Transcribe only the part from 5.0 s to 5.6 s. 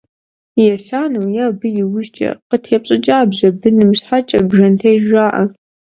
жаӏэ.